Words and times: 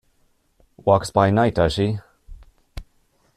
Walks 0.83 1.11
by 1.11 1.29
night, 1.29 1.53
does 1.53 1.73
she? 1.73 1.99